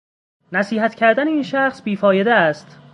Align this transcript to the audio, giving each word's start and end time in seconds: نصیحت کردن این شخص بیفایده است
نصیحت 0.51 0.95
کردن 0.95 1.27
این 1.27 1.43
شخص 1.43 1.81
بیفایده 1.81 2.33
است 2.33 2.79